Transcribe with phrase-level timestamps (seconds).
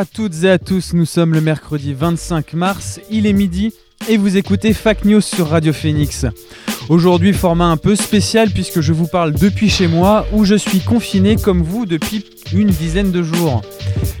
[0.00, 3.74] À toutes et à tous, nous sommes le mercredi 25 mars, il est midi
[4.08, 6.24] et vous écoutez Fac News sur Radio Phoenix.
[6.88, 10.80] Aujourd'hui, format un peu spécial puisque je vous parle depuis chez moi où je suis
[10.80, 13.60] confiné comme vous depuis une dizaine de jours.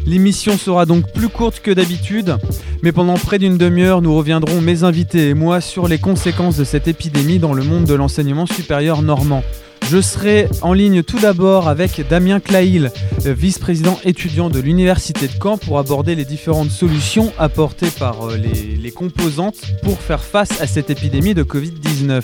[0.04, 2.36] L'émission sera donc plus courte que d'habitude,
[2.82, 6.64] mais pendant près d'une demi-heure, nous reviendrons, mes invités et moi, sur les conséquences de
[6.64, 9.42] cette épidémie dans le monde de l'enseignement supérieur normand.
[9.90, 12.92] Je serai en ligne tout d'abord avec Damien Clail,
[13.26, 18.36] euh, vice-président étudiant de l'Université de Caen, pour aborder les différentes solutions apportées par euh,
[18.36, 22.22] les, les composantes pour faire face à cette épidémie de Covid-19.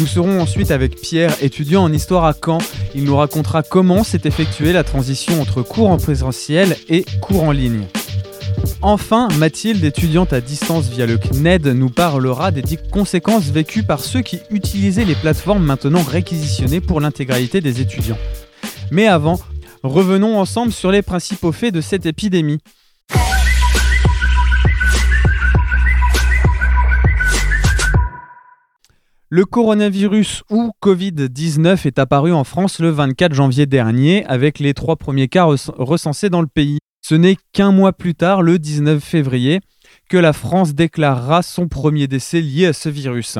[0.00, 2.58] Nous serons ensuite avec Pierre, étudiant en histoire à Caen.
[2.96, 7.52] Il nous racontera comment s'est effectuée la transition entre cours en présentiel et cours en
[7.52, 7.84] ligne.
[8.82, 14.20] Enfin, Mathilde, étudiante à distance via le CNED, nous parlera des conséquences vécues par ceux
[14.20, 18.18] qui utilisaient les plateformes maintenant réquisitionnées pour l'intégralité des étudiants.
[18.90, 19.40] Mais avant,
[19.82, 22.58] revenons ensemble sur les principaux faits de cette épidémie.
[29.28, 34.96] Le coronavirus ou Covid-19 est apparu en France le 24 janvier dernier avec les trois
[34.96, 36.78] premiers cas rec- recensés dans le pays.
[37.08, 39.60] Ce n'est qu'un mois plus tard, le 19 février,
[40.10, 43.38] que la France déclarera son premier décès lié à ce virus.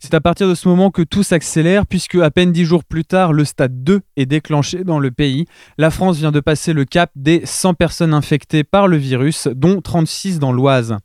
[0.00, 3.04] C'est à partir de ce moment que tout s'accélère puisque à peine dix jours plus
[3.04, 5.46] tard, le stade 2 est déclenché dans le pays.
[5.78, 9.80] La France vient de passer le cap des 100 personnes infectées par le virus, dont
[9.80, 10.96] 36 dans l'Oise.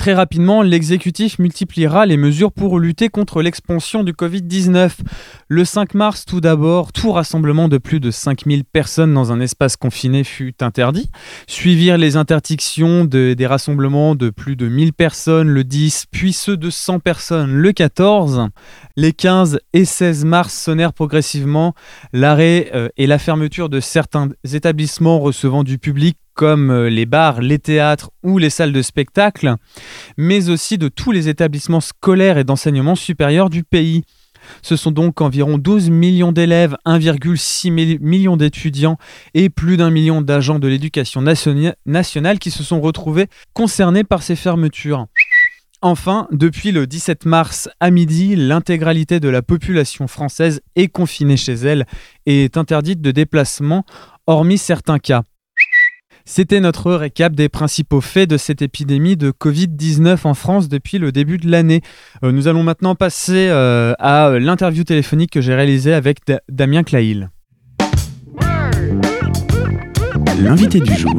[0.00, 4.92] Très rapidement, l'exécutif multipliera les mesures pour lutter contre l'expansion du Covid-19.
[5.48, 9.76] Le 5 mars, tout d'abord, tout rassemblement de plus de 5000 personnes dans un espace
[9.76, 11.10] confiné fut interdit.
[11.46, 16.56] Suivirent les interdictions de- des rassemblements de plus de 1000 personnes le 10, puis ceux
[16.56, 18.48] de 100 personnes le 14.
[18.96, 21.74] Les 15 et 16 mars sonnèrent progressivement
[22.14, 27.40] l'arrêt euh, et la fermeture de certains établissements recevant du public comme euh, les bars,
[27.40, 29.54] les théâtres ou les salles de spectacle,
[30.16, 34.02] mais aussi de tous les établissements scolaires et d'enseignement supérieur du pays.
[34.62, 38.96] Ce sont donc environ 12 millions d'élèves, 1,6 mi- million d'étudiants
[39.34, 44.22] et plus d'un million d'agents de l'éducation nationa- nationale qui se sont retrouvés concernés par
[44.22, 45.06] ces fermetures.
[45.82, 51.54] Enfin, depuis le 17 mars à midi, l'intégralité de la population française est confinée chez
[51.54, 51.86] elle
[52.26, 53.84] et est interdite de déplacement,
[54.26, 55.22] hormis certains cas.
[56.32, 61.10] C'était notre récap des principaux faits de cette épidémie de Covid-19 en France depuis le
[61.10, 61.82] début de l'année.
[62.22, 66.40] Euh, nous allons maintenant passer euh, à euh, l'interview téléphonique que j'ai réalisée avec Da-
[66.48, 67.28] Damien Clail.
[70.38, 71.16] L'invité du jour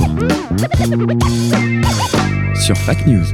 [2.56, 3.26] sur Fac News.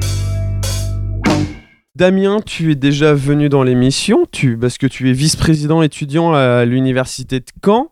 [1.95, 6.65] Damien, tu es déjà venu dans l'émission, tu, parce que tu es vice-président étudiant à
[6.65, 7.91] l'université de Caen.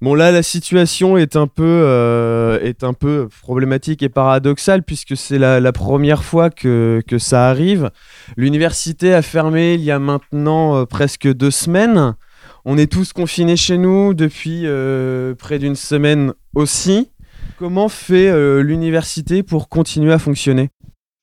[0.00, 5.16] Bon là, la situation est un peu, euh, est un peu problématique et paradoxale puisque
[5.16, 7.90] c'est la, première fois que, que ça arrive.
[8.36, 12.16] L'université a fermé il y a maintenant euh, presque deux semaines.
[12.64, 17.10] On est tous confinés chez nous depuis euh, près d'une semaine aussi.
[17.58, 20.70] Comment fait l'université pour continuer à fonctionner?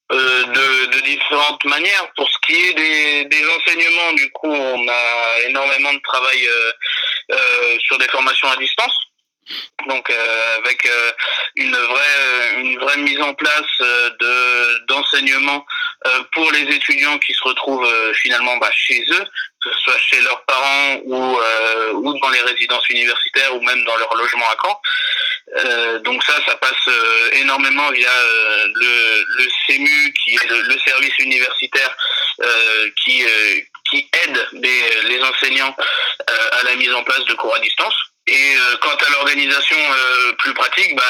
[0.09, 2.07] De, de différentes manières.
[2.15, 6.47] Pour ce qui est des, des enseignements, du coup, on a énormément de travail
[7.79, 8.93] sur des formations à distance.
[9.87, 11.11] Donc euh, avec euh,
[11.55, 15.65] une vraie une vraie mise en place euh, de d'enseignement
[16.05, 19.25] euh, pour les étudiants qui se retrouvent euh, finalement bah, chez eux,
[19.63, 23.83] que ce soit chez leurs parents ou euh, ou dans les résidences universitaires ou même
[23.85, 24.79] dans leur logement à Caen.
[25.55, 30.61] Euh, donc ça, ça passe euh, énormément via euh, le, le CEMU, qui est le,
[30.61, 31.97] le service universitaire
[32.41, 33.59] euh, qui, euh,
[33.91, 35.76] qui aide les, enseignants
[36.29, 37.93] euh, à la mise en place de cours à distance.
[38.28, 41.03] Et euh, quant à l'organisation euh, plus pratique, bah,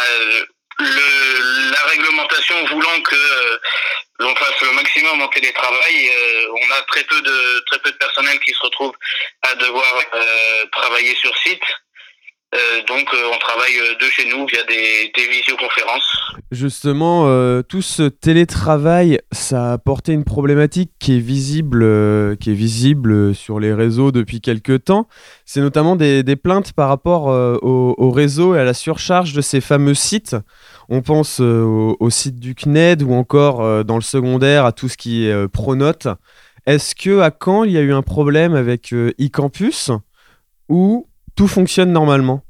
[0.79, 3.59] le, la réglementation voulant que
[4.19, 6.11] l'on fasse le maximum en télétravail,
[6.49, 8.93] on a très peu de très peu de personnel qui se retrouve
[9.43, 10.03] à devoir
[10.71, 11.63] travailler sur site.
[12.53, 16.17] Euh, donc euh, on travaille euh, de chez nous via des, des visioconférences.
[16.51, 17.23] Justement,
[17.63, 23.59] tout ce télétravail, ça a apporté une problématique qui est visible, qui est visible sur
[23.59, 25.07] les réseaux depuis quelques temps.
[25.45, 29.61] C'est notamment des, plaintes par rapport au, au réseau et à la surcharge de ces
[29.61, 30.35] fameux sites.
[30.89, 34.97] On pense au, au site du CNED ou encore dans le secondaire à tout ce
[34.97, 36.07] qui est Pronote.
[36.65, 39.91] Est-ce que à Caen, il y a eu un problème avec eCampus
[40.67, 41.07] ou
[41.41, 42.43] tout fonctionne normalement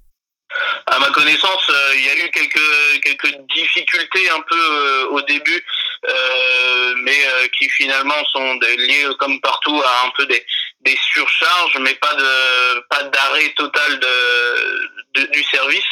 [0.87, 5.21] À ma connaissance, euh, il y a eu quelques quelques difficultés un peu euh, au
[5.21, 5.63] début,
[6.09, 7.19] euh, mais
[7.57, 10.45] qui finalement sont liées comme partout à un peu des
[10.81, 15.91] des surcharges, mais pas de pas d'arrêt total de, du service.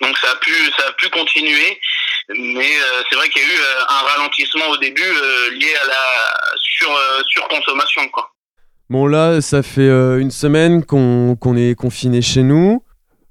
[0.00, 1.80] Donc ça a pu ça a pu continuer,
[2.28, 2.72] mais
[3.10, 5.12] c'est vrai qu'il y a eu un ralentissement au début
[5.50, 6.04] lié à la
[6.60, 6.96] sur
[7.26, 8.35] surconsommation quoi.
[8.88, 12.84] Bon là, ça fait euh, une semaine qu'on est confiné chez nous.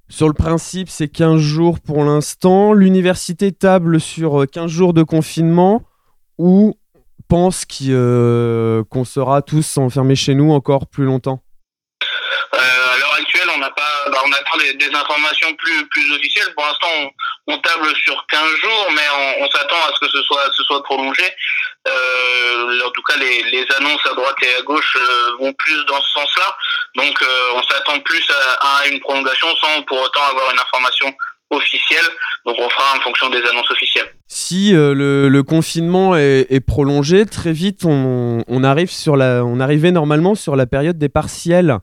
[0.10, 2.74] Sur le principe, c'est 15 jours pour l'instant.
[2.74, 5.82] L'université table sur euh, 15 jours de confinement
[6.38, 6.78] ou
[7.28, 11.42] pense euh, qu'on sera tous enfermés chez nous encore plus longtemps?
[12.54, 16.14] Euh, à l'heure actuelle, on n'a pas, bah, on attend des, des informations plus plus
[16.14, 16.54] officielles.
[16.54, 17.12] Pour l'instant,
[17.48, 20.64] on, table sur 15 jours, mais on, on s'attend à ce que ce soit ce
[20.64, 21.24] soit prolongé.
[21.88, 25.86] Euh, en tout cas, les, les annonces à droite et à gauche euh, vont plus
[25.86, 26.56] dans ce sens-là.
[26.96, 31.14] Donc, euh, on s'attend plus à, à une prolongation sans pour autant avoir une information
[31.52, 32.06] officielle.
[32.46, 34.12] Donc, on fera en fonction des annonces officielles.
[34.28, 39.44] Si euh, le, le confinement est, est prolongé, très vite on, on arrive sur la,
[39.46, 41.78] on arrivait normalement sur la période des partiels.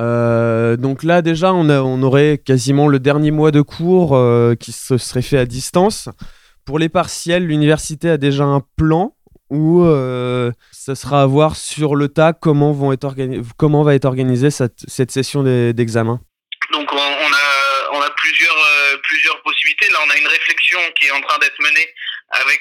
[0.00, 4.96] Euh, donc là déjà on, aurait quasiment le dernier mois de cours euh, qui se
[4.98, 6.08] serait fait à distance.
[6.64, 9.14] Pour les partiels, l'université a déjà un plan
[9.50, 12.94] où euh, ça sera à voir sur le tas comment, va
[13.94, 16.20] être organisée cette, session d'examen.
[16.72, 19.88] Donc on, a euh, plusieurs possibilités.
[19.90, 21.88] Là, on a une réflexion qui est en train d'être menée
[22.30, 22.60] avec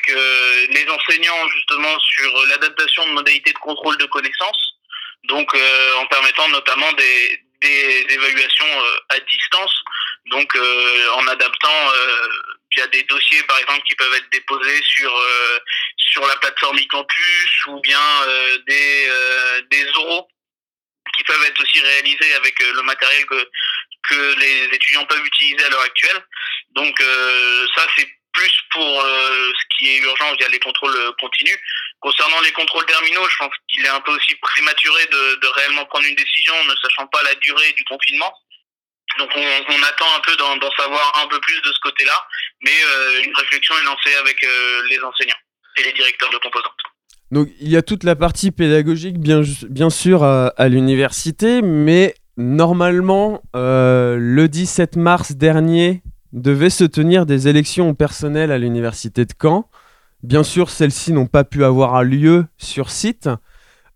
[0.73, 4.78] les enseignants justement sur l'adaptation de modalités de contrôle de connaissances.
[5.25, 9.73] Donc euh, en permettant notamment des des évaluations euh, à distance.
[10.27, 12.27] Donc euh, en adaptant euh,
[12.75, 15.59] via des dossiers par exemple qui peuvent être déposés sur euh,
[15.97, 20.27] sur la plateforme e-campus ou bien euh, des euh, des oraux
[21.17, 23.49] qui peuvent être aussi réalisés avec le matériel que
[24.03, 26.23] que les étudiants peuvent utiliser à l'heure actuelle.
[26.71, 27.01] Donc
[27.75, 31.59] ça c'est plus pour ce qui est urgent via les contrôles continus.
[31.99, 35.85] Concernant les contrôles terminaux, je pense qu'il est un peu aussi prématuré de, de réellement
[35.85, 38.33] prendre une décision, ne sachant pas la durée du confinement.
[39.17, 42.13] Donc on, attend un peu d'en savoir un peu plus de ce côté-là,
[42.63, 45.35] mais euh, une réflexion est lancée avec euh, les enseignants
[45.77, 46.71] et les directeurs de composantes.
[47.31, 53.41] Donc il y a toute la partie pédagogique bien, bien sûr à, l'université, mais normalement
[53.55, 59.33] euh, le 17 mars dernier devaient se tenir des élections au personnel à l'université de
[59.39, 59.69] Caen.
[60.23, 63.29] Bien sûr, celles-ci n'ont pas pu avoir lieu sur site.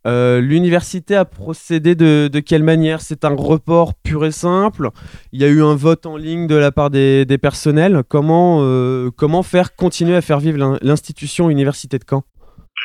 [0.06, 3.02] Euh, l'université a procédé de, quelle manière?
[3.02, 4.90] C'est un report pur et simple.
[5.32, 8.04] Il y a eu un vote en ligne de la part des, personnels.
[8.08, 12.24] Comment, euh, comment faire continuer à faire vivre l'in- l'institution université de Caen?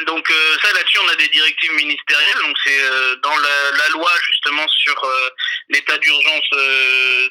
[0.07, 2.39] Donc euh, ça là-dessus on a des directives ministérielles.
[2.43, 5.03] Donc c'est dans la, loi justement sur
[5.71, 6.51] l'état d'urgence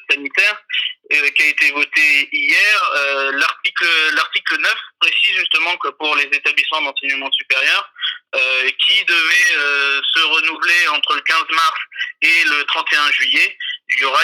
[0.09, 0.63] sanitaire
[1.09, 2.91] qui a été voté hier.
[2.95, 7.89] Euh, l'article l'article 9 précise justement que pour les établissements d'enseignement supérieur
[8.35, 11.79] euh, qui devaient euh, se renouveler entre le 15 mars
[12.21, 13.57] et le 31 juillet,
[13.89, 14.21] il y aura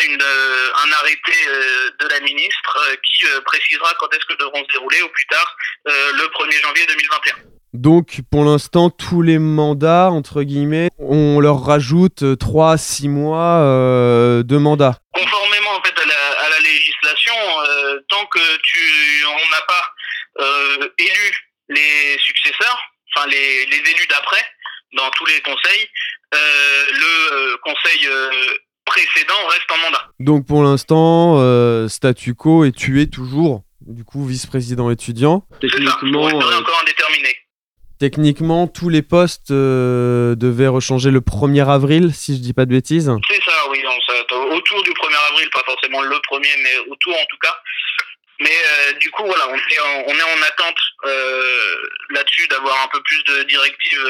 [0.83, 1.31] un arrêté
[1.99, 6.25] de la ministre qui précisera quand est-ce que devront se dérouler au plus tard le
[6.25, 7.52] 1er janvier 2021.
[7.73, 13.57] Donc pour l'instant, tous les mandats, entre guillemets, on leur rajoute 3 à 6 mois
[13.61, 14.99] euh, de mandat.
[15.13, 17.33] conformément en fait à la, à la législation,
[17.67, 18.79] euh, tant que tu
[19.25, 22.79] on n'a pas euh, élu les successeurs,
[23.15, 24.43] enfin les, les élus d'après
[24.95, 25.87] dans tous les conseils,
[26.35, 28.29] euh, le euh, conseil euh,
[28.85, 30.05] précédent reste en mandat.
[30.19, 35.47] Donc pour l'instant, euh, statu quo et tu es toujours, du coup, vice-président étudiant.
[35.61, 37.35] C'est ça, Techniquement, euh, encore indéterminé.
[37.99, 42.71] Techniquement, tous les postes euh, devaient rechanger le 1er avril, si je dis pas de
[42.71, 43.11] bêtises.
[43.29, 47.13] C'est ça, oui, on s'attend autour du 1er avril, pas forcément le premier, mais autour
[47.13, 47.55] en tout cas.
[48.39, 51.75] Mais euh, du coup, voilà, on est en, on est en attente euh,
[52.09, 54.09] là-dessus d'avoir un peu plus de directives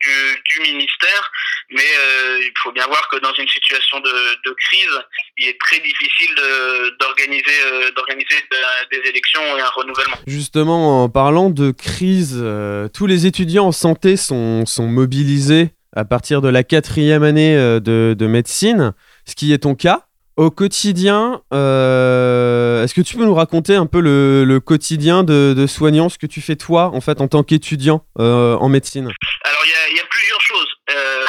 [0.00, 1.30] du ministère.
[1.70, 5.00] Mais euh, il faut bien voir que dans une situation de, de crise,
[5.38, 10.16] il est très difficile de- d'organiser euh, d'organiser de- des élections et un renouvellement.
[10.26, 16.04] Justement, en parlant de crise, euh, tous les étudiants en santé sont, sont mobilisés à
[16.04, 18.92] partir de la quatrième année de, de médecine,
[19.26, 20.06] ce qui est ton cas.
[20.36, 25.54] Au quotidien, euh, est-ce que tu peux nous raconter un peu le, le quotidien de,
[25.56, 29.04] de, soignant, ce que tu fais toi, en fait, en tant qu'étudiant euh, en médecine?
[29.44, 30.66] Alors, il y a, y a, plusieurs choses.
[30.90, 31.24] Euh,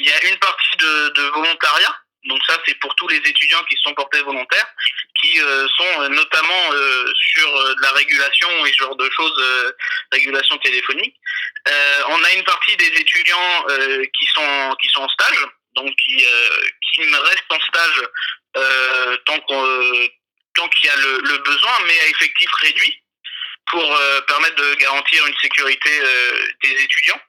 [0.00, 1.94] il y a une partie de, de volontariat.
[2.26, 4.66] Donc ça, c'est pour tous les étudiants qui sont portés volontaires,
[5.20, 9.72] qui euh, sont notamment euh, sur de la régulation et ce genre de choses, euh,
[10.12, 11.14] régulation téléphonique.
[12.08, 13.64] on a une partie des étudiants
[14.18, 17.98] qui sont qui sont en stage, donc qui qui restent en stage
[19.26, 19.62] tant qu'on
[20.54, 23.02] tant qu'il y a le, le, besoin, mais à effectif réduit
[23.66, 23.86] pour
[24.26, 25.90] permettre de garantir une sécurité
[26.62, 27.20] des étudiants.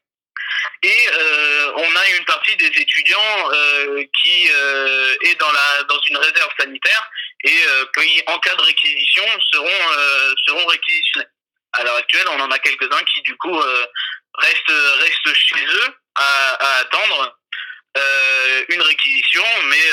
[0.84, 6.00] Et euh, on a une partie des étudiants euh, qui euh, est dans la dans
[6.02, 7.10] une réserve sanitaire
[7.44, 7.58] et
[7.98, 9.80] qui, en cas de réquisition, seront
[10.46, 11.28] seront réquisitionnés.
[11.74, 13.56] À l'heure actuelle, on en a quelques-uns qui du coup
[14.40, 17.38] restent restent chez eux à, attendre
[18.70, 19.92] une réquisition, mais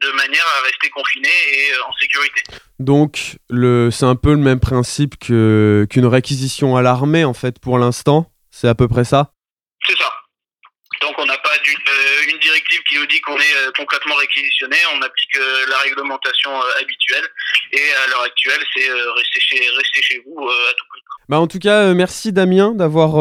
[0.00, 2.42] de manière à rester confinés et en sécurité.
[2.78, 7.58] Donc, le, c'est un peu le même principe que, qu'une réquisition à l'armée, en fait,
[7.58, 8.30] pour l'instant?
[8.50, 9.32] C'est à peu près ça?
[9.86, 10.12] C'est ça.
[11.02, 14.14] Donc on n'a pas une, euh, une, directive qui nous dit qu'on est euh, concrètement
[14.16, 17.24] réquisitionné, on applique euh, la réglementation habituelle
[17.72, 21.00] et à l'heure actuelle c'est rester chez, rester chez vous à tout prix.
[21.28, 23.12] Bah en tout cas, merci Damien d'avoir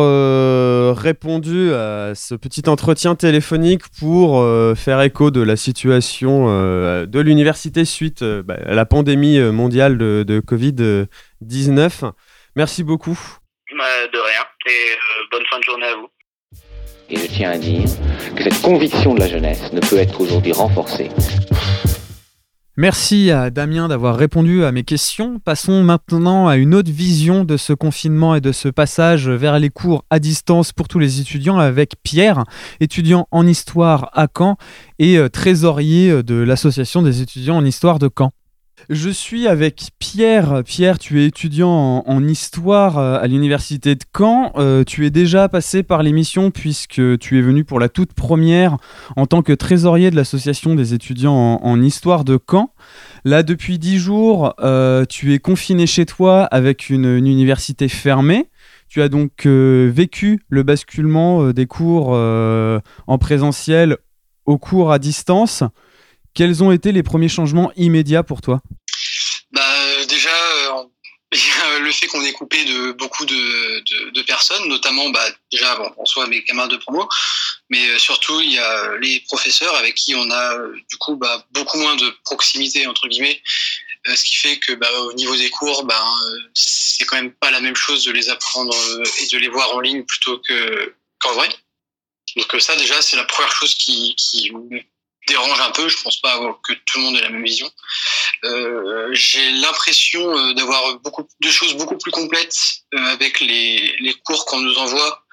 [0.97, 4.41] répondu à ce petit entretien téléphonique pour
[4.77, 6.47] faire écho de la situation
[7.05, 12.13] de l'université suite bah, à la pandémie mondiale de, de Covid-19.
[12.55, 13.19] Merci beaucoup.
[13.77, 14.97] Bah, de rien et
[15.29, 16.09] bonne fin de journée à vous.
[17.09, 17.85] Et je tiens à dire
[18.35, 21.09] que cette conviction de la jeunesse ne peut être aujourd'hui renforcée.
[22.75, 25.39] Merci à Damien d'avoir répondu à mes questions.
[25.39, 29.69] Passons maintenant à une autre vision de ce confinement et de ce passage vers les
[29.69, 32.43] cours à distance pour tous les étudiants avec Pierre,
[32.79, 34.57] étudiant en histoire à Caen
[34.99, 38.31] et euh, trésorier de l'association des étudiants en histoire de Caen.
[38.89, 40.61] Je suis avec Pierre.
[40.63, 44.53] Pierre, tu es étudiant en, histoire euh, à l'université de Caen.
[44.55, 48.77] Euh, tu es déjà passé par l'émission puisque tu es venu pour la toute première
[49.17, 52.71] en tant que trésorier de l'association des étudiants en, histoire de Caen.
[53.25, 58.49] Là, depuis dix jours, euh, tu es confiné chez toi avec une, université fermée.
[58.87, 63.97] Tu as donc vécu le basculement des cours en présentiel
[64.45, 65.63] aux cours à distance.
[66.37, 68.61] Quels ont été les premiers changements immédiats pour toi?
[69.51, 70.83] Bah, Déjà, euh,
[71.79, 76.27] le fait qu'on est coupé de beaucoup de, personnes, notamment bah, déjà bon, en soi
[76.27, 77.09] mes camarades de promo,
[77.71, 81.15] mais euh, surtout il y a les professeurs avec qui on a euh, du coup
[81.15, 83.41] bah, beaucoup moins de proximité entre guillemets,
[84.07, 86.03] euh, ce qui fait que bah, au niveau des cours, bah,
[86.53, 88.75] c'est quand même pas la même chose de les apprendre
[89.23, 91.49] et de les voir en ligne plutôt que qu'en vrai.
[92.35, 94.15] Donc ça déjà c'est la première chose qui
[95.27, 95.87] dérange un peu.
[95.87, 97.69] Je pense pas que tout le monde ait la même vision.
[98.43, 102.57] Euh, j'ai l'impression euh, d'avoir beaucoup de choses beaucoup plus complètes
[102.93, 105.23] euh, avec les, les cours qu'on nous envoie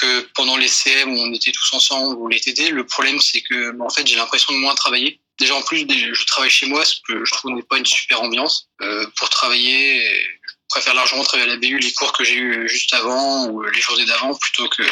[0.00, 2.70] que pendant les CM où on était tous ensemble ou les TD.
[2.70, 5.20] Le problème, c'est que en fait, j'ai l'impression de moins travailler.
[5.38, 8.22] Déjà en plus, je travaille chez moi, ce que je trouve n'est pas une super
[8.22, 8.68] ambiance
[9.16, 10.02] pour travailler.
[10.44, 13.62] Je préfère largement travailler à la BU les cours que j'ai eu juste avant ou
[13.62, 14.82] les journées d'avant plutôt que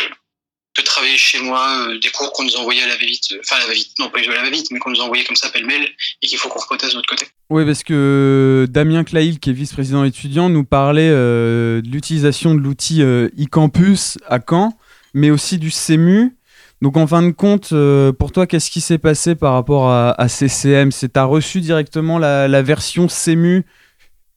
[0.90, 3.60] travailler chez moi, euh, des cours qu'on nous envoyait à la va-vite, euh, enfin à
[3.60, 5.88] la va-vite, non pas à la va-vite, mais qu'on nous envoyait comme ça pêle-mêle
[6.22, 7.26] et qu'il faut qu'on repotasse de notre côté.
[7.50, 12.60] Oui, parce que Damien Clail, qui est vice-président étudiant, nous parlait euh, de l'utilisation de
[12.60, 14.76] l'outil euh, e-campus à Caen,
[15.14, 16.36] mais aussi du CEMU.
[16.80, 20.28] Donc en fin de compte, euh, pour toi, qu'est-ce qui s'est passé par rapport à,
[20.28, 23.66] CCM C'est tu as reçu directement la, la version CEMU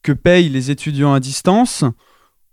[0.02, 1.84] que payent les étudiants à distance?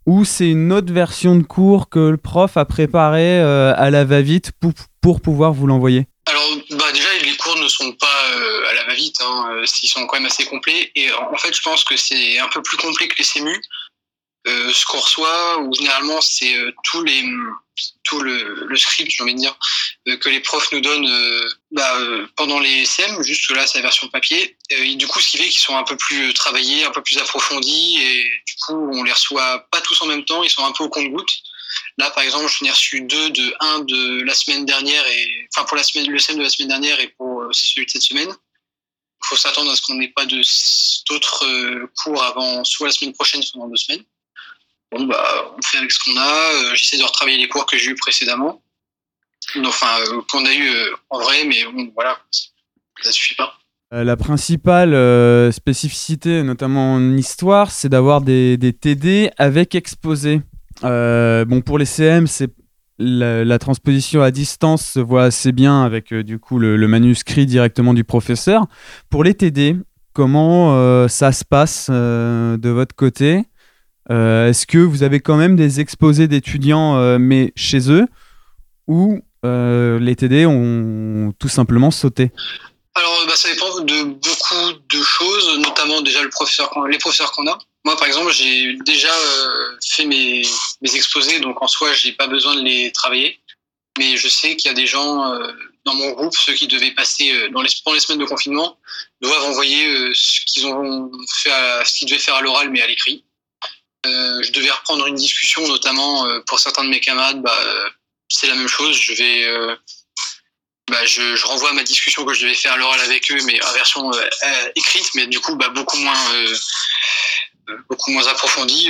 [0.06, 4.04] Ou c'est une autre version de cours que le prof a préparé euh, à la
[4.04, 6.08] va-vite pour, pour pouvoir vous l'envoyer?
[6.28, 9.88] Alors, bah déjà, les cours ne sont pas euh, à la va-vite, hein, euh, ils
[9.88, 10.92] sont quand même assez complets.
[10.96, 13.62] Et en fait, je pense que c'est un peu plus complet que les CEMU.
[14.48, 17.24] Euh, ce qu'on reçoit, ou généralement, c'est euh, tous les,
[18.04, 19.56] tout le, le script, j'ai envie de dire,
[20.08, 21.96] euh, que les profs nous donnent euh, bah,
[22.36, 24.58] pendant les CM, juste là, c'est la version papier.
[24.70, 27.20] et du coup, ce qui fait qu'ils sont un peu plus travaillés, un peu plus
[27.20, 30.72] approfondis, et du coup, on les reçoit pas tous en même temps, ils sont un
[30.72, 31.32] peu au compte-goutte.
[31.98, 35.66] Là, par exemple, j'en ai reçu deux de un de la semaine dernière, et enfin
[35.66, 38.30] pour la semaine, le CM de la semaine dernière et pour celui de cette semaine.
[38.30, 41.46] Il faut s'attendre à ce qu'on n'ait pas d'autres
[42.04, 44.04] cours avant soit la semaine prochaine, soit dans deux semaines
[44.92, 45.24] bon, bah,
[45.58, 46.72] on fait avec ce qu'on a.
[46.72, 48.62] Euh, J'essaie de retravailler les cours que j'ai eu précédemment.
[49.66, 52.18] Enfin, euh, qu'on a eu euh, en vrai, mais bon, voilà,
[53.02, 53.54] ça suffit pas.
[53.94, 60.42] La principale spécificité, notamment en histoire, c'est d'avoir des, des, TD avec exposé.
[60.82, 62.52] Bon, pour les CM, c'est
[62.98, 68.06] la, transposition à distance se voit assez bien avec du coup le, manuscrit directement du
[68.06, 68.66] professeur.
[69.10, 69.76] Pour les TD,
[70.14, 73.44] comment ça se passe de votre côté?
[74.10, 78.08] Est-ce que vous avez quand même des exposés d'étudiants euh, mais chez eux
[78.88, 82.32] ou euh, les TD ont tout simplement sauté?
[82.94, 87.58] Alors, bah, ça dépend de beaucoup de choses, notamment déjà les professeurs qu'on a.
[87.86, 90.44] Moi, par exemple, j'ai déjà euh, fait mes,
[90.84, 93.40] exposés, donc en soi, j'ai pas besoin de les travailler.
[93.98, 95.52] Mais je sais qu'il y a des gens euh,
[95.86, 98.78] dans mon groupe, ceux qui devaient passer euh, dans les, pendant les semaines de confinement,
[99.22, 103.26] doivent envoyer euh, ce qu'ils ont ce qu'ils devaient faire à l'oral, mais à l'écrit.
[104.06, 107.42] Euh, je devais reprendre une discussion, notamment euh, pour certains de mes camarades.
[107.42, 107.90] Bah, euh,
[108.30, 108.98] c'est la même chose.
[108.98, 109.78] Je vais
[110.90, 113.74] bah, je, renvoie ma discussion que je devais faire à l'oral avec eux, mais en
[113.74, 114.12] version
[114.76, 116.18] écrite, mais du coup bah, beaucoup moins
[117.90, 118.90] beaucoup moins approfondie,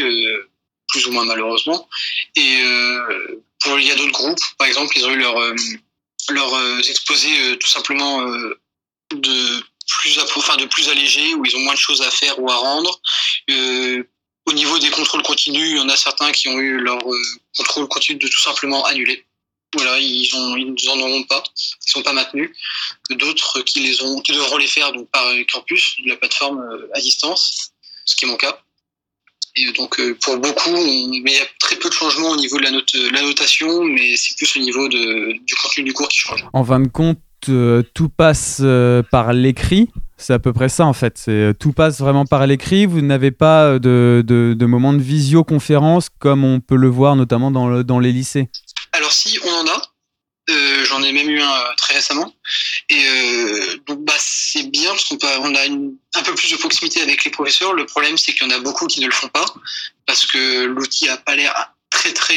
[0.90, 1.90] plus ou moins malheureusement.
[2.36, 2.62] Et
[3.62, 5.56] pour il y a d'autres groupes, par exemple, ils ont eu leur euh,
[6.32, 8.22] euh, tout simplement
[9.12, 12.40] de plus appro- enfin de plus allégés, où ils ont moins de choses à faire
[12.40, 13.02] ou à rendre.
[14.48, 17.00] Euh, au niveau des contrôles continus, il y en a certains qui ont eu leur
[17.00, 17.22] euh,
[17.58, 19.26] contrôle continu de tout simplement annulé.
[19.74, 22.52] Voilà, ils ont, ils en auront pas, ils sont pas maintenus.
[23.10, 27.72] D'autres qui devront les faire donc par campus, de la plateforme euh, à distance,
[28.06, 28.60] ce qui est mon cas.
[29.56, 32.58] Et donc euh, pour beaucoup, mais il y a très peu de changements au niveau
[32.58, 36.20] de la, note, la notation, mais c'est plus au niveau du contenu du cours qui
[36.20, 36.46] change.
[36.54, 37.20] En fin de compte,
[37.50, 39.90] euh, tout passe euh, par l'écrit.
[40.22, 41.18] C'est à peu près ça en fait.
[41.18, 42.86] C'est euh, tout passe vraiment par l'écrit.
[42.86, 47.16] Vous n'avez pas euh, de, de, de moments de visioconférence comme on peut le voir
[47.16, 48.50] notamment dans, le- dans les lycées.
[48.94, 49.82] Alors si on en a,
[50.50, 52.32] euh, j'en ai même eu un euh, très récemment.
[52.90, 56.52] Et euh, donc bah c'est bien parce qu'on peut, on a une- un peu plus
[56.52, 57.74] de proximité avec les professeurs.
[57.74, 59.46] Le problème c'est qu'il y en a beaucoup qui ne le font pas
[60.06, 61.54] parce que l'outil a pas l'air
[61.90, 62.36] très très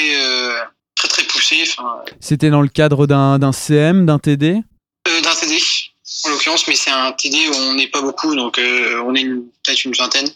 [0.97, 1.63] très très poussé.
[1.67, 4.61] Enfin, C'était dans le cadre d'un d'un CM, d'un TD
[5.23, 5.59] d'un TD
[6.25, 9.25] en l'occurrence, mais c'est un TD où on n'est pas beaucoup, donc euh, on est
[9.25, 10.29] peut-être une vingtaine.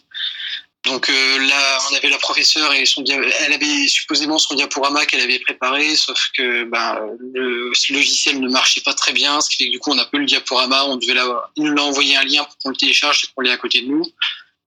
[0.85, 5.19] Donc euh, là, on avait la professeure et son elle avait supposément son diaporama qu'elle
[5.21, 6.99] avait préparé, sauf que ben,
[7.33, 10.05] le logiciel ne marchait pas très bien, ce qui fait que du coup on a
[10.05, 12.77] peu le diaporama, on devait l'avoir- il nous l'a envoyé un lien pour qu'on le
[12.77, 14.05] télécharge et qu'on l'ait à côté de nous.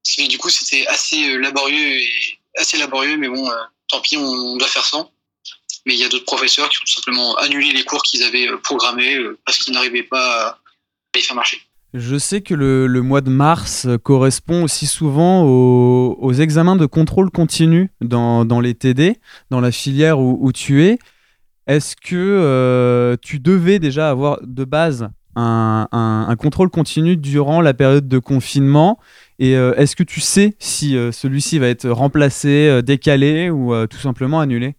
[0.03, 3.49] Ce qui fait que du coup c'était assez euh, laborieux et assez laborieux, mais bon,
[3.89, 5.11] tant pis, on, doit faire sans.
[5.85, 8.47] Mais il y a d'autres professeurs qui ont tout simplement annulé les cours qu'ils avaient
[8.63, 10.59] programmés parce qu'ils n'arrivaient pas à
[11.19, 11.61] les faire marcher.
[11.93, 16.87] Je sais que le, le mois de mars correspond aussi souvent aux, aux examens de
[16.87, 19.17] contrôle continu dans, dans les TD,
[19.51, 20.97] dans la filière où, où tu es.
[21.67, 27.61] Est-ce que euh, tu devais déjà avoir de base un, un- un contrôle continu durant
[27.61, 28.99] la période de confinement?
[29.37, 33.97] Et euh, est-ce que tu sais si euh, celui-ci va être remplacé, décalé ou tout
[33.99, 34.75] simplement annulé?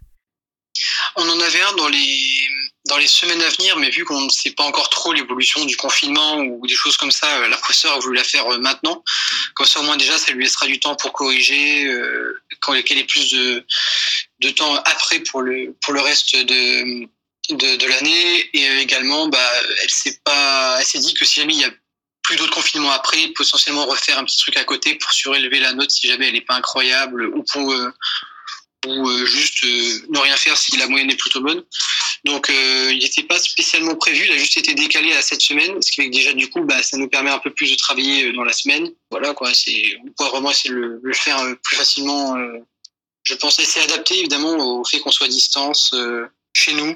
[1.17, 2.49] On en avait un dans les,
[2.87, 5.77] dans les semaines à venir, mais vu qu'on ne sait pas encore trop l'évolution du
[5.77, 9.03] confinement ou des choses comme ça, euh, la professeure a voulu la faire euh, maintenant.
[9.55, 13.05] Comme ça, au moins, déjà, ça lui laissera du temps pour corriger, euh, qu'elle ait
[13.05, 18.51] plus de, temps après pour le, reste de, l'année.
[18.53, 19.51] Et également, bah,
[19.83, 21.73] elle s'est pas, elle s'est dit que si jamais il y a
[22.23, 25.91] plus d'autres confinements après, potentiellement refaire un petit truc à côté pour surélever la note
[25.91, 27.75] si jamais elle n'est pas incroyable ou pour,
[28.87, 31.63] ou juste ne rien faire si la moyenne est plutôt bonne.
[32.25, 35.81] Donc euh, il n'était pas spécialement prévu, il a juste été décalé à cette semaine,
[35.83, 37.77] ce qui fait que déjà du coup bah, ça nous permet un peu plus de
[37.77, 38.89] travailler euh, dans la semaine.
[39.11, 42.35] Voilà quoi, c'est on pourra vraiment essayer de le, faire euh, plus facilement.
[43.25, 45.95] je pense c'est adapté évidemment au fait qu'on soit à distance
[46.55, 46.95] chez nous.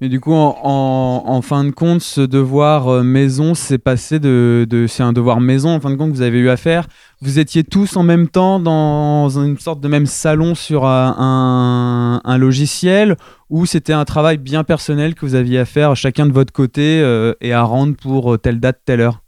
[0.00, 5.04] Mais du coup, en, fin de compte, ce devoir maison, c'est passé de, de c'est
[5.04, 6.86] un devoir maison en fin de compte que vous avez eu à faire.
[7.22, 12.38] Vous étiez tous en même temps dans une sorte de même salon sur un, un-
[12.38, 13.16] logiciel
[13.50, 17.00] ou c'était un travail bien personnel que vous aviez à faire chacun de votre côté
[17.02, 19.20] euh, et à rendre pour euh, telle date, telle heure?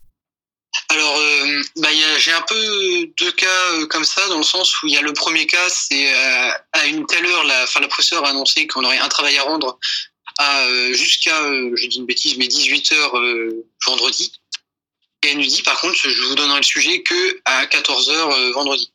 [0.89, 2.55] Alors, euh, bah, j'ai un peu
[3.21, 5.69] deux cas euh, comme ça, dans le sens où il y a le premier cas,
[5.69, 9.09] c'est euh, à une telle heure, la, enfin, la professeure a annoncé qu'on aurait un
[9.09, 9.79] travail à rendre
[10.41, 14.33] euh, jusqu'à, euh, je dis une bêtise, mais 18 heures euh, vendredi.
[15.25, 18.31] Et elle nous dit, par contre, je vous donnerai le sujet que à 14 heures
[18.31, 18.91] euh, vendredi.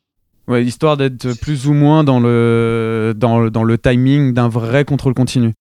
[0.46, 4.84] Ouais, histoire d'être plus ou moins dans le, dans, le- dans le timing d'un vrai
[4.84, 5.52] contrôle continu.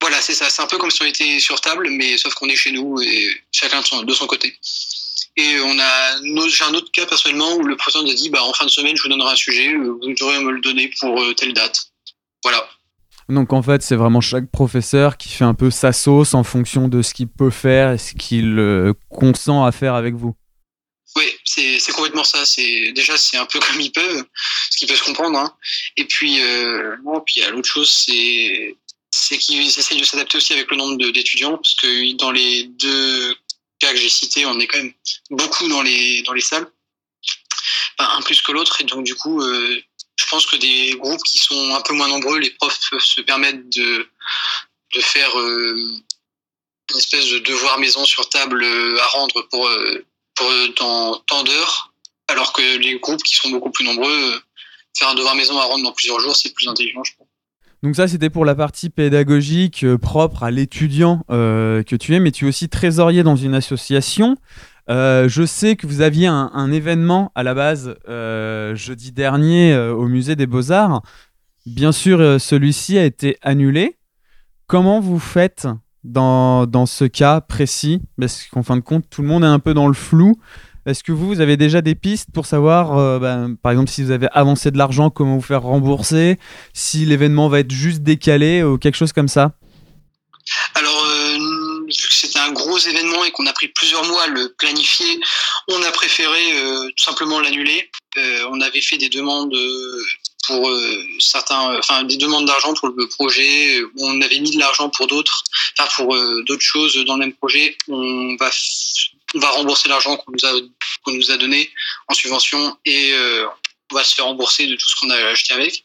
[0.00, 0.46] Voilà, c'est ça.
[0.48, 3.00] C'est un peu comme si on était sur table, mais sauf qu'on est chez nous
[3.02, 4.56] et chacun de son, de son côté.
[5.36, 8.14] Et on a, un autre- j'ai un autre cas personnellement où le président nous a
[8.14, 10.50] dit, bah, en fin de semaine, je vous donnerai un sujet, euh, vous devrez me
[10.52, 11.90] le donner pour euh, telle date.
[12.42, 12.68] Voilà.
[13.30, 16.88] Donc en fait, c'est vraiment chaque professeur qui fait un peu sa sauce en fonction
[16.88, 20.34] de ce qu'il peut faire et ce qu'il euh, consent à faire avec vous.
[21.16, 22.44] Oui, c'est complètement ça.
[22.44, 24.24] C'est déjà c'est un peu comme ils peuvent,
[24.70, 25.38] ce qui peut se comprendre.
[25.38, 25.54] Hein.
[25.96, 28.76] Et puis euh, a l'autre chose, c'est
[29.12, 33.34] c'est qu'ils essayent de s'adapter aussi avec le nombre d'étudiants, parce que dans les deux
[33.80, 34.92] cas que j'ai cités, on est quand même
[35.30, 36.70] beaucoup dans les, dans les salles,
[37.98, 39.80] un plus que l'autre, et donc du coup, euh,
[40.20, 43.22] je pense que des groupes qui sont un peu moins nombreux, les profs peuvent se
[43.22, 44.06] permettre de,
[45.00, 45.74] faire euh,
[46.90, 50.04] une espèce de devoir maison sur table euh, à rendre pour, euh,
[50.34, 51.94] pour dans tant d'heures,
[52.28, 54.42] alors que les groupes qui sont beaucoup plus nombreux,
[54.98, 57.26] faire un devoir maison à rendre dans plusieurs jours, c'est plus intelligent, je pense.
[57.82, 62.44] Donc ça, c'était pour la partie pédagogique propre à l'étudiant que tu es, mais tu
[62.44, 64.36] es aussi trésorier dans une association.
[64.90, 69.94] Euh, je sais que vous aviez un, événement à la base euh, jeudi dernier euh,
[69.94, 71.02] au musée des Beaux-Arts.
[71.64, 73.96] Bien sûr, celui-ci a été annulé.
[74.66, 75.68] Comment vous faites
[76.02, 78.02] dans, ce cas précis?
[78.18, 80.36] Parce qu'en fin de compte, tout le monde est un peu dans le flou.
[80.86, 84.28] Est-ce que vous, avez déjà des pistes pour savoir, ben, par exemple, si vous avez
[84.32, 86.38] avancé de l'argent, comment vous faire rembourser?
[86.72, 89.52] Si l'événement va être juste décalé ou quelque chose comme ça
[90.74, 91.38] Alors, euh,
[91.86, 95.20] vu que c'était un gros événement et qu'on a pris plusieurs mois à le planifier,
[95.68, 97.90] on a préféré euh, tout simplement l'annuler.
[98.16, 100.04] Euh, on avait fait des demandes euh,
[100.46, 100.68] pour
[101.20, 103.80] certains, enfin des demandes d'argent pour le projet.
[103.98, 105.44] On avait mis de l'argent pour d'autres,
[105.78, 107.76] enfin pour d'autres choses dans le même projet.
[107.88, 108.50] On va,
[109.34, 110.52] on va rembourser l'argent qu'on nous a
[111.04, 111.70] qu'on nous a donné
[112.08, 113.14] en subvention et
[113.92, 115.84] on va se faire rembourser de tout ce qu'on a acheté avec.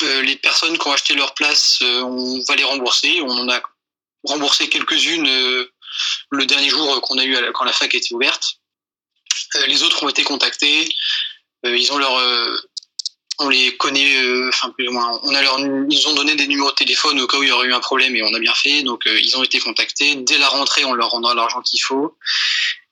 [0.00, 3.20] Les personnes qui ont acheté leur place, on va les rembourser.
[3.22, 3.60] On a
[4.24, 5.70] remboursé quelques-unes euh,
[6.30, 8.56] le dernier jour euh, qu'on a eu quand la fac était ouverte.
[9.56, 10.88] Euh, les autres ont été contactés.
[11.62, 12.10] Ils ont leur,
[13.38, 14.16] on les connaît,
[14.48, 15.20] enfin plus ou moins.
[15.24, 17.52] On a leur, ils ont donné des numéros de téléphone au cas où il y
[17.52, 18.82] aurait eu un problème et on a bien fait.
[18.82, 20.14] Donc ils ont été contactés.
[20.14, 22.16] Dès la rentrée, on leur rendra l'argent qu'il faut.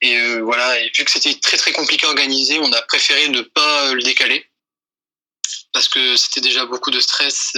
[0.03, 0.77] Et voilà.
[0.95, 4.45] Vu que c'était très très compliqué à organiser, on a préféré ne pas le décaler
[5.73, 7.57] parce que c'était déjà beaucoup de stress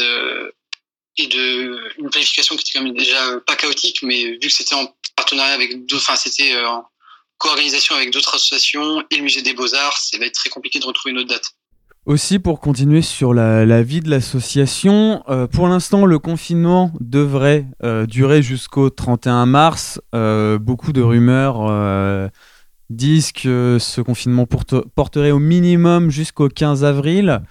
[1.28, 4.94] de une planification qui était quand même déjà pas chaotique, mais vu que c'était en
[5.16, 6.84] partenariat avec euh, en
[7.38, 10.78] co-organisation avec d'autres associations et le musée des beaux arts, ça va être très compliqué
[10.78, 11.52] de retrouver une autre date.
[12.06, 18.06] Aussi, pour continuer sur la, vie de l'association, euh, pour l'instant, le confinement devrait euh,
[18.06, 20.00] durer jusqu'au 31 mars.
[20.12, 22.30] Beaucoup de rumeurs
[22.88, 27.42] disent que ce confinement porte- porterait au minimum jusqu'au 15 avril.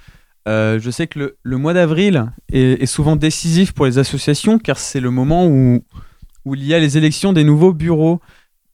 [0.48, 4.80] Euh, je sais que le, le mois d'avril est, souvent décisif pour les associations car
[4.80, 5.84] c'est le moment où,
[6.46, 8.20] où il y a les élections des nouveaux bureaux.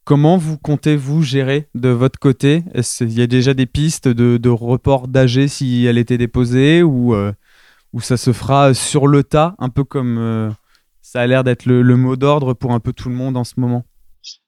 [0.04, 2.63] Comment vous comptez-vous gérer de votre côté?
[2.75, 6.84] Est-ce qu'il y a déjà des pistes de, de report d'AG si elle était déposée
[6.84, 7.34] ou, euh,
[7.91, 10.51] ou ça se fera sur le tas, un peu comme euh,
[11.01, 13.54] ça a l'air d'être le, mot d'ordre pour un peu tout le monde en ce
[13.58, 13.84] moment?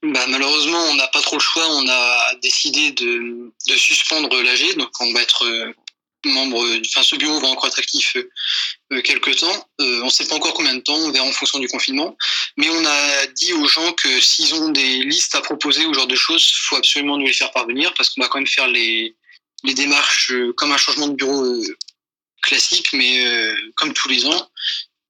[0.03, 1.63] Bah, malheureusement, on n'a pas trop le choix.
[1.67, 5.43] On a décidé de, de suspendre l'AG, donc on va être
[6.25, 6.63] membre.
[6.87, 8.29] Enfin, ce bureau va encore être actif euh,
[8.93, 9.69] euh, quelques temps.
[9.81, 10.95] Euh, on ne sait pas encore combien de temps.
[10.95, 12.17] On verra en fonction du confinement.
[12.57, 15.99] Mais on a dit aux gens que s'ils ont des listes à proposer ou ce
[15.99, 18.67] genre de choses, faut absolument nous les faire parvenir parce qu'on va quand même faire
[18.67, 19.15] les
[19.63, 21.77] les démarches euh, comme un changement de bureau euh,
[22.43, 24.49] classique, mais euh, comme tous les ans.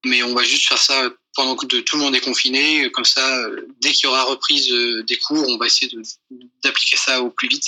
[0.05, 2.85] Mais on va juste faire ça pendant que tout le monde est confiné.
[2.85, 5.91] Euh, Comme ça, euh, dès qu'il y aura reprise euh, des cours, on va essayer
[6.63, 7.67] d'appliquer ça au plus vite,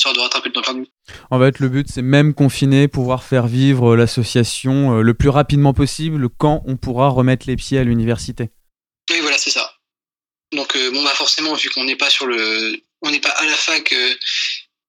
[0.00, 0.86] histoire de rattraper le temps perdu.
[1.30, 5.74] En fait, le but, c'est même confiné, pouvoir faire vivre l'association euh, le plus rapidement
[5.74, 8.48] possible quand on pourra remettre les pieds à l'université.
[9.10, 9.74] Oui, voilà, c'est ça.
[10.52, 13.44] Donc, euh, bon, bah forcément, vu qu'on n'est pas sur le, on n'est pas à
[13.44, 14.14] la fac, euh,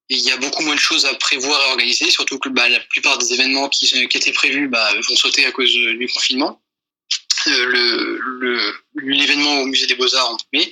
[0.10, 2.10] il y a beaucoup moins de choses à prévoir et à organiser.
[2.10, 5.52] Surtout que bah, la plupart des événements qui, qui étaient prévus bah, vont sauter à
[5.52, 6.62] cause euh, du confinement.
[7.48, 10.72] Euh, le le- l'événement au musée des beaux arts en mai.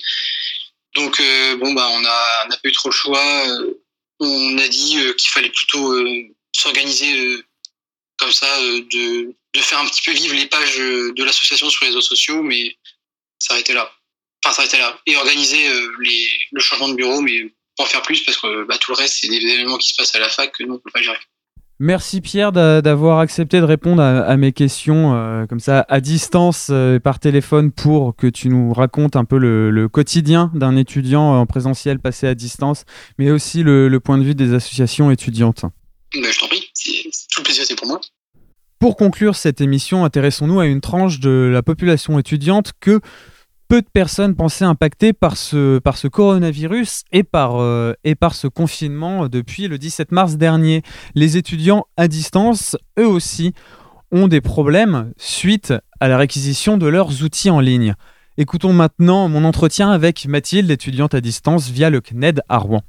[0.96, 3.48] Donc, euh, bon, bah, on a, on pas eu trop le choix.
[3.48, 3.79] Euh,
[4.20, 7.44] on a dit euh, qu'il fallait plutôt euh, s'organiser euh,
[8.18, 12.02] comme ça, de, faire un petit peu vivre les pages de l'association sur les réseaux
[12.02, 12.78] sociaux, mais
[13.40, 13.94] s'arrêter là.
[14.44, 15.00] Enfin, s'arrêter là.
[15.06, 17.46] Et organiser les, le changement de bureau, mais
[17.78, 19.96] pas en faire plus parce que bah, tout le reste, c'est des événements qui se
[19.96, 21.20] passent à la fac que nous, on peut pas gérer.
[21.82, 26.68] Merci Pierre d'a- d'avoir accepté de répondre à, mes questions euh, comme ça à distance
[26.72, 31.36] euh, par téléphone pour que tu nous racontes un peu le, le quotidien d'un étudiant
[31.40, 32.84] en présentiel passé à distance,
[33.18, 35.62] mais aussi le, le point de vue des associations étudiantes.
[35.64, 38.02] Bah, je t'en prie, c'est- tout le plaisir, c'est pour moi.
[38.80, 43.00] Pour conclure cette émission, intéressons-nous à une tranche de la population étudiante que
[43.70, 49.30] peu de personnes pensaient impactées par ce, coronavirus et par, euh, et par ce confinement
[49.30, 50.82] depuis le 17 mars dernier.
[51.14, 53.54] Les étudiants à distance, eux aussi,
[54.12, 57.94] ont des problèmes suite à la réquisition de leurs outils en ligne.
[58.38, 62.82] Écoutons maintenant mon entretien avec Mathilde, étudiante à distance via le CNED à Rouen.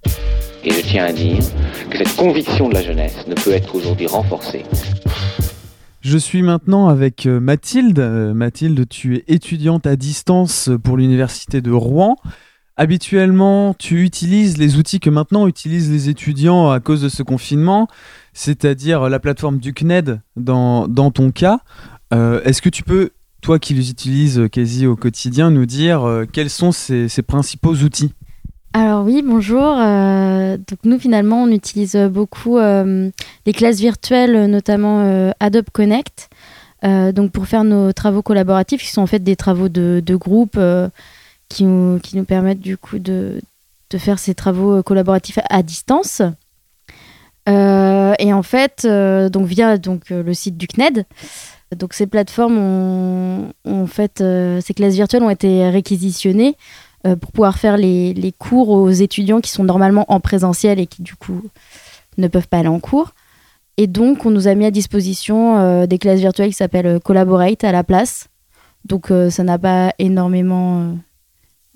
[0.64, 1.43] Et je tiens à dire
[1.90, 4.64] que cette conviction de la jeunesse ne peut être aujourd'hui renforcée
[6.03, 7.99] Je suis maintenant avec euh, Mathilde.
[7.99, 12.17] Euh, Mathilde, tu es étudiante à distance pour l'université de Rouen.
[12.77, 17.87] Habituellement, tu utilises les outils que maintenant utilisent les étudiants à cause de ce confinement,
[18.33, 21.61] c'est-à-dire la plateforme du CNED dans, ton cas.
[22.15, 23.11] Euh, Est-ce que tu peux,
[23.43, 28.15] toi qui les utilises quasi au quotidien, nous dire quels sont ces principaux outils?
[28.72, 29.74] Alors oui, bonjour.
[29.78, 33.11] Euh, donc nous finalement on utilise beaucoup euh,
[33.44, 36.30] les classes virtuelles, notamment euh, Adobe Connect,
[36.83, 40.59] donc pour faire nos travaux collaboratifs, qui sont en fait des travaux de, groupe
[41.48, 43.40] qui, nous, permettent du coup de,
[43.98, 46.22] faire ces travaux collaboratifs à distance.
[47.46, 51.04] Et en fait, donc via donc le site du CNED,
[51.76, 52.56] donc ces plateformes
[53.64, 54.24] ont, fait,
[54.62, 56.56] ces classes virtuelles ont été réquisitionnées
[57.07, 60.87] euh, pour pouvoir faire les, les cours aux étudiants qui sont normalement en présentiel et
[60.87, 61.43] qui du coup
[62.19, 63.13] ne peuvent pas aller en cours.
[63.77, 66.99] Et donc on nous a mis à disposition euh, des classes virtuelles qui s'appellent euh,
[66.99, 68.29] Collaborate à la place.
[68.87, 70.97] Donc ça n'a pas énormément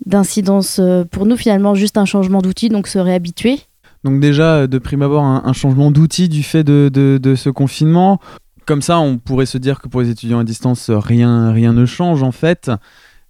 [0.07, 3.59] d'incidence pour nous finalement, juste un changement d'outil, donc se réhabituer.
[4.03, 8.19] Donc déjà, de prime abord, un, changement d'outil du fait de, de- de ce confinement.
[8.65, 11.85] Comme ça, on pourrait se dire que pour les étudiants à distance, rien, rien ne
[11.85, 12.71] change en fait.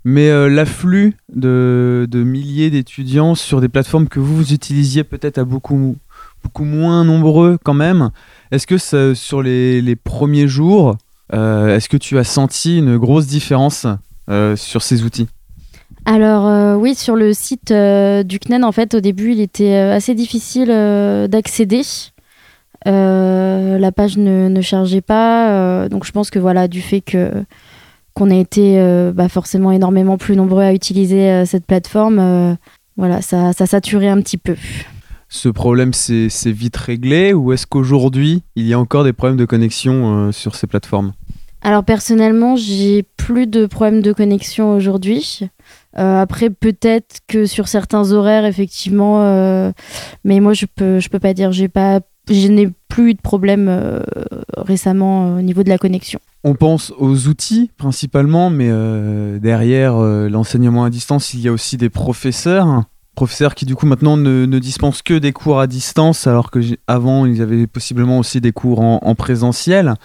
[0.08, 5.40] Mais euh, l'afflux de, de milliers d'étudiants sur des plateformes que vous, vous utilisiez peut-être
[5.40, 5.96] à beaucoup,
[6.44, 8.12] beaucoup moins nombreux quand même,
[8.52, 8.78] est-ce que
[9.16, 10.96] sur les, les premiers jours,
[11.34, 13.88] euh, est-ce que tu as senti une grosse différence
[14.30, 15.28] euh, sur ces outils?
[16.06, 20.68] Alors oui, sur le site du CNEN, en fait, au début, il était assez difficile
[20.68, 21.82] d'accéder.
[22.86, 27.32] La page ne, ne chargeait pas, donc je pense que voilà, du fait que
[28.16, 32.56] qu'on a été euh, bah, forcément énormément plus nombreux à utiliser euh, cette plateforme, euh,
[32.98, 34.56] voilà, ça, ça saturait un petit peu.
[35.28, 39.46] ce problème s'est vite réglé ou est-ce qu'aujourd'hui il y a encore des problèmes de
[39.46, 41.12] connexion sur ces plateformes?
[41.62, 45.42] Alors personnellement, j'ai plus de problèmes de connexion aujourd'hui.
[45.94, 49.20] Après, peut-être que sur certains horaires, effectivement,
[50.24, 51.52] mais moi je peux, je peux pas dire.
[51.52, 54.00] J'ai pas, je n'ai plus eu de problème euh,
[54.58, 56.20] récemment euh, au niveau de la connexion.
[56.44, 61.52] On pense aux outils principalement, mais euh, derrière euh, l'enseignement à distance, il y a
[61.52, 62.84] aussi des professeurs.
[63.16, 66.60] Professeurs qui du coup maintenant ne, ne dispensent que des cours à distance, alors que
[66.86, 69.96] avant ils avaient possiblement aussi des cours en, en présentiel.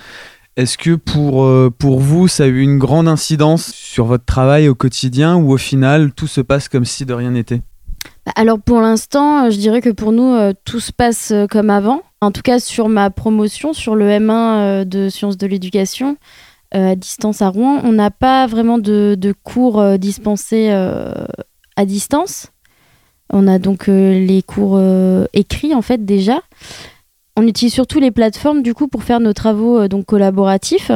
[0.56, 4.68] Est-ce que pour, euh, pour vous, ça a eu une grande incidence sur votre travail
[4.68, 7.62] au quotidien ou au final tout se passe comme si de rien n'était?
[8.24, 12.02] Bah, Alors pour l'instant, je dirais que pour nous, euh, tout se passe comme avant.
[12.22, 16.18] En tout cas, sur ma promotion, sur le M1 euh, de sciences de l'éducation,
[16.74, 22.48] euh, à distance à Rouen, on n'a pas vraiment de, cours euh, dispensés à distance.
[23.33, 24.80] On a donc les cours
[25.33, 26.40] écrits en fait déjà.
[27.37, 30.90] On utilise surtout les plateformes du coup pour faire nos travaux donc collaboratifs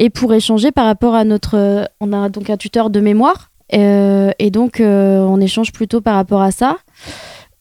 [0.00, 1.88] et pour échanger par rapport à notre.
[2.00, 6.50] on a donc un tuteur de mémoire et donc on échange plutôt par rapport à
[6.50, 6.78] ça.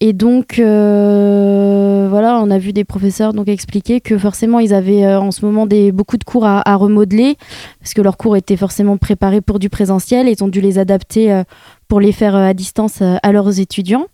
[0.03, 5.05] Et donc euh, voilà, on a vu des professeurs donc expliquer que forcément ils avaient
[5.05, 7.37] euh, en ce moment des beaucoup de cours à, remodeler
[7.79, 10.27] parce que leurs cours étaient forcément préparés pour du présentiel.
[10.27, 11.43] Et ils ont dû les adapter euh,
[11.87, 14.07] pour les faire à distance à leurs étudiants.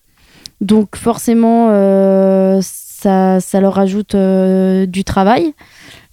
[0.60, 1.67] Donc forcément,
[2.62, 5.54] ça, ça leur ajoute euh, du travail.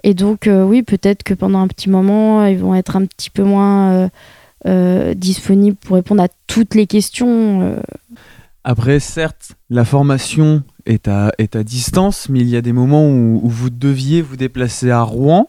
[0.05, 3.43] Et donc oui, peut-être que pendant un petit moment, ils vont être un petit peu
[3.43, 4.09] moins
[5.17, 7.77] disponibles pour répondre à toutes les questions.
[8.65, 13.69] Après, certes, la formation est à, distance, mais il y a des moments où, vous
[13.69, 15.49] deviez vous déplacer à Rouen.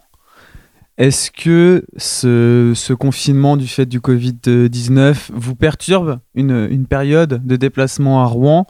[0.97, 8.21] Est-ce que ce, confinement du fait du Covid-19 vous perturbe une, une période de déplacement
[8.21, 8.67] à Rouen?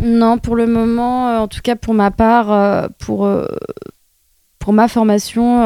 [0.00, 3.46] Non, pour le moment, euh, en tout cas pour ma part, euh, pour, euh,
[4.58, 5.62] pour ma formation,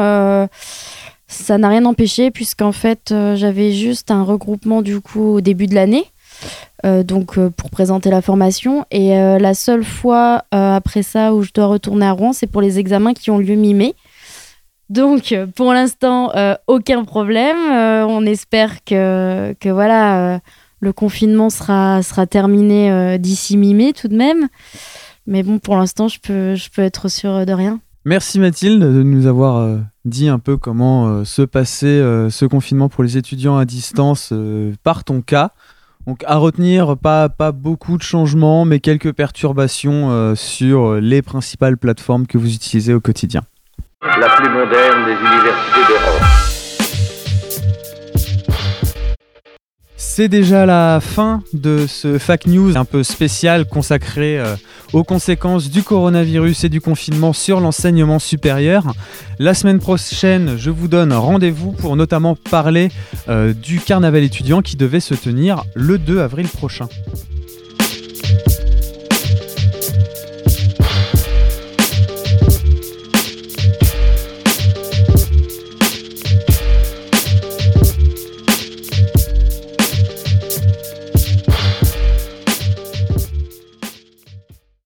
[1.27, 5.75] ça n'a rien empêché puisqu'en fait j'avais juste un regroupement du coup au début de
[5.75, 6.05] l'année.
[6.85, 11.41] Euh, donc euh, pour présenter la formation et euh, la seule fois après ça où
[11.41, 13.95] je dois retourner à Rouen c'est pour les examens qui ont lieu mi-mai
[14.89, 16.31] donc pour l'instant
[16.67, 20.41] aucun problème on espère que, que voilà
[20.81, 24.49] le confinement sera, sera terminé d'ici mi-mai tout de même.
[25.25, 27.79] Mais bon, pour l'instant, je peux, je peux être sûre de rien.
[28.03, 33.17] Merci Mathilde de nous avoir dit un peu comment se passait ce confinement pour les
[33.17, 34.33] étudiants à distance
[34.83, 35.53] par ton cas.
[36.07, 41.77] Donc à retenir, pas, pas beaucoup de changements, mais quelques perturbations euh, sur les principales
[41.77, 43.41] plateformes que vous utilisez au quotidien.
[44.01, 46.52] la plus moderne des universités d'Europe.
[49.95, 54.55] C'est déjà la fin de ce FAC News un peu spécial consacré euh,
[54.91, 58.93] aux conséquences du coronavirus et du confinement sur l'enseignement supérieur.
[59.39, 62.89] La semaine prochaine, je vous donne rendez-vous pour notamment parler
[63.29, 66.87] euh, du carnaval étudiant qui devait se tenir le 2 avril prochain.